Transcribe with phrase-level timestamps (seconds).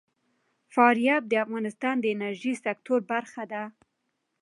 [0.73, 3.63] فاریاب د افغانستان د انرژۍ سکتور برخه ده.